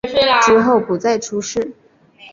[0.41, 1.73] 之后不再出仕。